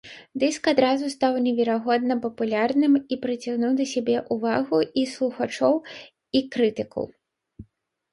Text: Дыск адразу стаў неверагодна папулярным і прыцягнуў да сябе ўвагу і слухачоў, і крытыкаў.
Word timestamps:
Дыск 0.41 0.63
адразу 0.69 1.09
стаў 1.15 1.33
неверагодна 1.47 2.15
папулярным 2.23 2.93
і 3.15 3.17
прыцягнуў 3.25 3.71
да 3.81 3.85
сябе 3.91 4.15
ўвагу 4.37 4.79
і 5.03 5.05
слухачоў, 5.13 5.75
і 6.41 6.43
крытыкаў. 6.57 7.05